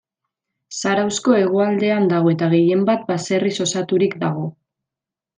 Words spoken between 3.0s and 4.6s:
baserriz osaturik dago.